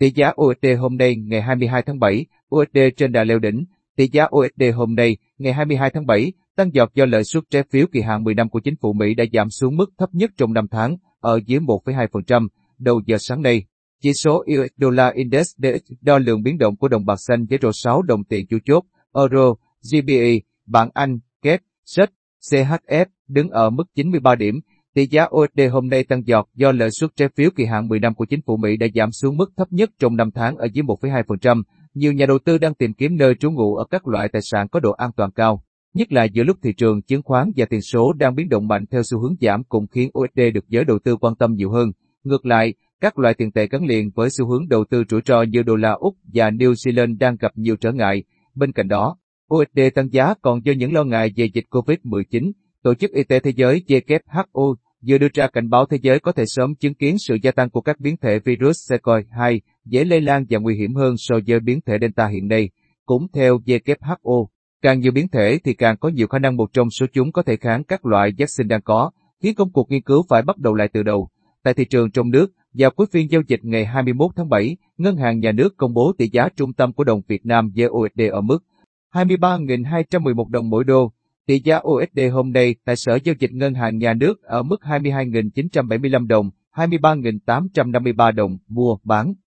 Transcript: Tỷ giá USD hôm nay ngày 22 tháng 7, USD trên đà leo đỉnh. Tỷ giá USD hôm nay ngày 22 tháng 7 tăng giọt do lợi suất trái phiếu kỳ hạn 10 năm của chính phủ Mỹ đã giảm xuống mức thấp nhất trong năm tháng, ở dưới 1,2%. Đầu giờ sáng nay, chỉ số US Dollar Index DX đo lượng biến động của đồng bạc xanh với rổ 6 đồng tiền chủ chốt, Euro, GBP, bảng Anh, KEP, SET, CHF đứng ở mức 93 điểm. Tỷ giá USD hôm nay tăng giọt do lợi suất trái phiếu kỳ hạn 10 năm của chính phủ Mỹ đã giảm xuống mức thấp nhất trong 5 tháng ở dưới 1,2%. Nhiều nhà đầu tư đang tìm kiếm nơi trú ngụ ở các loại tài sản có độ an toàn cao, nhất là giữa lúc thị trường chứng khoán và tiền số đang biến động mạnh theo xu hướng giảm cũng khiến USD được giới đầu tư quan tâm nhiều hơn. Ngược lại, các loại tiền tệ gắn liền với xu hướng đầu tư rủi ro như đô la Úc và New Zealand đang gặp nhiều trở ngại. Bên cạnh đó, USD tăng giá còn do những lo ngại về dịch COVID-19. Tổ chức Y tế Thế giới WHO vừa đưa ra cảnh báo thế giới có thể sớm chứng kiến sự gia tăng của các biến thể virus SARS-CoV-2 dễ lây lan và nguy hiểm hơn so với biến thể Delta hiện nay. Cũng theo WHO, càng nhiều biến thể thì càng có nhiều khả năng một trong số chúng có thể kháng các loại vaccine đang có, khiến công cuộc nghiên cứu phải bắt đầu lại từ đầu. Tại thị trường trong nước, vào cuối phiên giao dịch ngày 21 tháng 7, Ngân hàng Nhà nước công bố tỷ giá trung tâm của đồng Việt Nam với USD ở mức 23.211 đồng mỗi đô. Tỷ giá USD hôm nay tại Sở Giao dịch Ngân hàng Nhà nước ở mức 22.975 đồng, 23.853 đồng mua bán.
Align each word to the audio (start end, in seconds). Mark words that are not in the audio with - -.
Tỷ 0.00 0.10
giá 0.14 0.32
USD 0.42 0.66
hôm 0.78 0.96
nay 0.96 1.16
ngày 1.16 1.42
22 1.42 1.82
tháng 1.82 1.98
7, 1.98 2.26
USD 2.54 2.78
trên 2.96 3.12
đà 3.12 3.24
leo 3.24 3.38
đỉnh. 3.38 3.64
Tỷ 3.96 4.08
giá 4.12 4.24
USD 4.36 4.62
hôm 4.74 4.94
nay 4.94 5.16
ngày 5.38 5.52
22 5.52 5.90
tháng 5.90 6.06
7 6.06 6.32
tăng 6.56 6.74
giọt 6.74 6.90
do 6.94 7.04
lợi 7.04 7.24
suất 7.24 7.42
trái 7.50 7.62
phiếu 7.70 7.86
kỳ 7.92 8.00
hạn 8.00 8.24
10 8.24 8.34
năm 8.34 8.48
của 8.48 8.60
chính 8.60 8.76
phủ 8.76 8.92
Mỹ 8.92 9.14
đã 9.14 9.24
giảm 9.32 9.50
xuống 9.50 9.76
mức 9.76 9.92
thấp 9.98 10.08
nhất 10.12 10.30
trong 10.36 10.52
năm 10.52 10.66
tháng, 10.70 10.96
ở 11.20 11.40
dưới 11.46 11.60
1,2%. 11.60 12.48
Đầu 12.78 13.00
giờ 13.06 13.16
sáng 13.18 13.42
nay, 13.42 13.64
chỉ 14.02 14.12
số 14.12 14.36
US 14.38 14.68
Dollar 14.76 15.14
Index 15.14 15.46
DX 15.56 15.92
đo 16.00 16.18
lượng 16.18 16.42
biến 16.42 16.58
động 16.58 16.76
của 16.76 16.88
đồng 16.88 17.06
bạc 17.06 17.16
xanh 17.16 17.46
với 17.46 17.58
rổ 17.62 17.70
6 17.72 18.02
đồng 18.02 18.24
tiền 18.24 18.46
chủ 18.46 18.58
chốt, 18.64 18.84
Euro, 19.14 19.54
GBP, 19.92 20.44
bảng 20.66 20.90
Anh, 20.94 21.18
KEP, 21.42 21.60
SET, 21.84 22.10
CHF 22.50 23.06
đứng 23.28 23.50
ở 23.50 23.70
mức 23.70 23.84
93 23.94 24.34
điểm. 24.34 24.60
Tỷ 24.94 25.06
giá 25.06 25.24
USD 25.24 25.60
hôm 25.72 25.88
nay 25.88 26.04
tăng 26.04 26.26
giọt 26.26 26.48
do 26.54 26.72
lợi 26.72 26.90
suất 26.90 27.10
trái 27.16 27.28
phiếu 27.36 27.50
kỳ 27.56 27.64
hạn 27.64 27.88
10 27.88 28.00
năm 28.00 28.14
của 28.14 28.24
chính 28.24 28.42
phủ 28.42 28.56
Mỹ 28.56 28.76
đã 28.76 28.86
giảm 28.94 29.12
xuống 29.12 29.36
mức 29.36 29.52
thấp 29.56 29.72
nhất 29.72 29.90
trong 29.98 30.16
5 30.16 30.30
tháng 30.30 30.56
ở 30.56 30.68
dưới 30.72 30.82
1,2%. 30.82 31.62
Nhiều 31.94 32.12
nhà 32.12 32.26
đầu 32.26 32.38
tư 32.44 32.58
đang 32.58 32.74
tìm 32.74 32.94
kiếm 32.94 33.16
nơi 33.16 33.34
trú 33.34 33.50
ngụ 33.50 33.76
ở 33.76 33.84
các 33.90 34.08
loại 34.08 34.28
tài 34.28 34.42
sản 34.42 34.68
có 34.68 34.80
độ 34.80 34.92
an 34.92 35.10
toàn 35.16 35.30
cao, 35.30 35.62
nhất 35.94 36.12
là 36.12 36.24
giữa 36.24 36.42
lúc 36.44 36.56
thị 36.62 36.72
trường 36.72 37.02
chứng 37.02 37.22
khoán 37.22 37.50
và 37.56 37.66
tiền 37.70 37.80
số 37.80 38.12
đang 38.12 38.34
biến 38.34 38.48
động 38.48 38.68
mạnh 38.68 38.84
theo 38.90 39.02
xu 39.10 39.18
hướng 39.18 39.34
giảm 39.40 39.64
cũng 39.64 39.86
khiến 39.86 40.10
USD 40.18 40.40
được 40.54 40.68
giới 40.68 40.84
đầu 40.84 40.98
tư 41.04 41.16
quan 41.16 41.34
tâm 41.36 41.54
nhiều 41.54 41.70
hơn. 41.70 41.92
Ngược 42.24 42.46
lại, 42.46 42.74
các 43.00 43.18
loại 43.18 43.34
tiền 43.34 43.52
tệ 43.52 43.66
gắn 43.66 43.84
liền 43.84 44.10
với 44.14 44.28
xu 44.38 44.46
hướng 44.46 44.68
đầu 44.68 44.84
tư 44.90 45.04
rủi 45.08 45.20
ro 45.26 45.42
như 45.42 45.62
đô 45.62 45.76
la 45.76 45.92
Úc 45.92 46.16
và 46.34 46.50
New 46.50 46.72
Zealand 46.72 47.18
đang 47.18 47.36
gặp 47.36 47.52
nhiều 47.54 47.76
trở 47.76 47.92
ngại. 47.92 48.24
Bên 48.54 48.72
cạnh 48.72 48.88
đó, 48.88 49.16
USD 49.54 49.80
tăng 49.94 50.12
giá 50.12 50.34
còn 50.42 50.64
do 50.64 50.72
những 50.72 50.92
lo 50.92 51.04
ngại 51.04 51.32
về 51.36 51.44
dịch 51.54 51.64
COVID-19. 51.70 52.52
Tổ 52.82 52.94
chức 52.94 53.10
Y 53.10 53.24
tế 53.24 53.40
Thế 53.40 53.52
giới 53.56 53.82
WHO 53.88 54.74
vừa 55.06 55.18
đưa 55.18 55.28
ra 55.34 55.46
cảnh 55.46 55.70
báo 55.70 55.86
thế 55.86 55.98
giới 56.02 56.20
có 56.20 56.32
thể 56.32 56.44
sớm 56.46 56.74
chứng 56.74 56.94
kiến 56.94 57.16
sự 57.18 57.36
gia 57.42 57.50
tăng 57.50 57.70
của 57.70 57.80
các 57.80 58.00
biến 58.00 58.16
thể 58.16 58.38
virus 58.38 58.92
SARS-CoV-2 58.92 59.60
dễ 59.84 60.04
lây 60.04 60.20
lan 60.20 60.44
và 60.50 60.58
nguy 60.58 60.76
hiểm 60.76 60.94
hơn 60.94 61.14
so 61.18 61.36
với 61.46 61.60
biến 61.60 61.80
thể 61.86 61.98
Delta 62.00 62.26
hiện 62.26 62.48
nay. 62.48 62.70
Cũng 63.06 63.26
theo 63.32 63.58
WHO, 63.58 64.46
càng 64.82 65.00
nhiều 65.00 65.12
biến 65.12 65.28
thể 65.28 65.58
thì 65.64 65.74
càng 65.74 65.96
có 65.96 66.08
nhiều 66.08 66.26
khả 66.26 66.38
năng 66.38 66.56
một 66.56 66.72
trong 66.72 66.90
số 66.90 67.06
chúng 67.12 67.32
có 67.32 67.42
thể 67.42 67.56
kháng 67.56 67.84
các 67.84 68.06
loại 68.06 68.30
vaccine 68.38 68.68
đang 68.68 68.82
có, 68.82 69.10
khiến 69.42 69.54
công 69.54 69.72
cuộc 69.72 69.90
nghiên 69.90 70.02
cứu 70.02 70.22
phải 70.28 70.42
bắt 70.42 70.58
đầu 70.58 70.74
lại 70.74 70.88
từ 70.92 71.02
đầu. 71.02 71.28
Tại 71.62 71.74
thị 71.74 71.84
trường 71.84 72.10
trong 72.10 72.30
nước, 72.30 72.46
vào 72.74 72.90
cuối 72.90 73.06
phiên 73.12 73.30
giao 73.30 73.42
dịch 73.46 73.60
ngày 73.62 73.84
21 73.84 74.30
tháng 74.36 74.48
7, 74.48 74.76
Ngân 74.98 75.16
hàng 75.16 75.40
Nhà 75.40 75.52
nước 75.52 75.76
công 75.76 75.94
bố 75.94 76.12
tỷ 76.18 76.28
giá 76.32 76.48
trung 76.56 76.72
tâm 76.72 76.92
của 76.92 77.04
đồng 77.04 77.20
Việt 77.28 77.46
Nam 77.46 77.70
với 77.76 77.88
USD 77.88 78.20
ở 78.32 78.40
mức 78.40 78.58
23.211 79.14 80.50
đồng 80.50 80.70
mỗi 80.70 80.84
đô. 80.84 81.12
Tỷ 81.50 81.60
giá 81.64 81.80
USD 81.88 82.20
hôm 82.32 82.52
nay 82.52 82.74
tại 82.84 82.96
Sở 82.96 83.18
Giao 83.24 83.34
dịch 83.38 83.52
Ngân 83.52 83.74
hàng 83.74 83.98
Nhà 83.98 84.14
nước 84.14 84.42
ở 84.42 84.62
mức 84.62 84.80
22.975 84.82 86.26
đồng, 86.26 86.50
23.853 86.74 88.32
đồng 88.32 88.58
mua 88.68 88.96
bán. 89.04 89.34